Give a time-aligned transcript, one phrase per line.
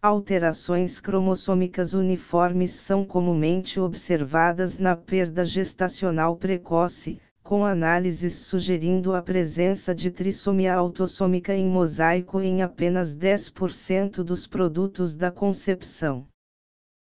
[0.00, 9.92] Alterações cromossômicas uniformes são comumente observadas na perda gestacional precoce, com análises sugerindo a presença
[9.92, 16.28] de trissomia autossômica em mosaico em apenas 10% dos produtos da concepção.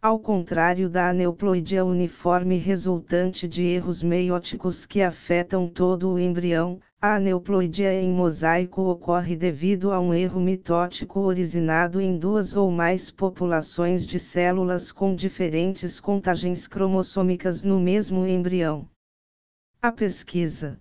[0.00, 7.16] Ao contrário da aneuploidia uniforme resultante de erros meióticos que afetam todo o embrião, a
[7.16, 14.06] aneuploidia em mosaico ocorre devido a um erro mitótico originado em duas ou mais populações
[14.06, 18.88] de células com diferentes contagens cromossômicas no mesmo embrião.
[19.82, 20.80] A pesquisa.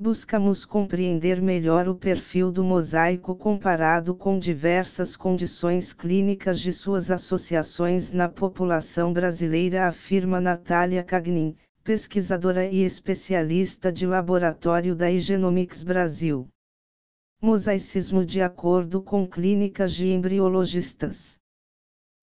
[0.00, 8.12] Buscamos compreender melhor o perfil do mosaico comparado com diversas condições clínicas de suas associações
[8.12, 16.46] na população brasileira, afirma Natália Cagnin, pesquisadora e especialista de laboratório da Igenomics Brasil.
[17.42, 21.36] Mosaicismo de acordo com clínicas de embriologistas.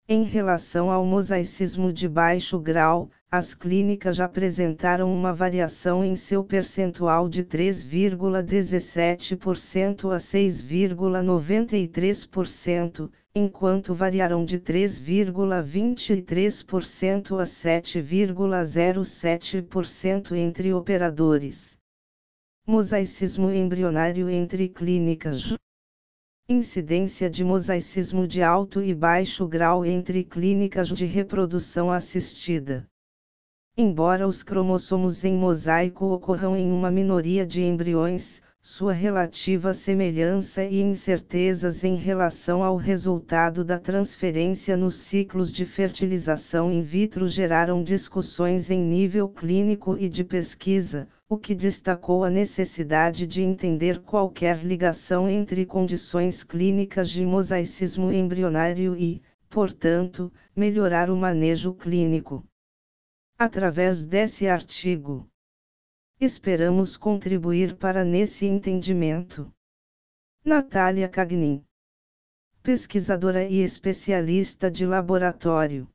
[0.08, 7.28] Em relação ao mosaicismo de baixo grau, as clínicas apresentaram uma variação em seu percentual
[7.28, 21.78] de 3,17% a 6,93%, enquanto variaram de 3,23% a 7,07% entre operadores.
[22.66, 25.56] Mosaicismo embrionário entre clínicas.
[26.52, 32.87] Incidência de mosaicismo de alto e baixo grau entre clínicas de reprodução assistida.
[33.75, 40.82] Embora os cromossomos em mosaico ocorram em uma minoria de embriões, sua relativa semelhança e
[40.82, 48.70] incertezas em relação ao resultado da transferência nos ciclos de fertilização in vitro geraram discussões
[48.70, 55.26] em nível clínico e de pesquisa, o que destacou a necessidade de entender qualquer ligação
[55.31, 62.46] entre condições clínicas de mosaicismo embrionário e, portanto, melhorar o manejo clínico.
[63.38, 65.26] Através desse artigo,
[66.20, 69.50] esperamos contribuir para nesse entendimento.
[70.44, 71.64] Natália Cagnin,
[72.62, 75.88] pesquisadora e especialista de laboratório.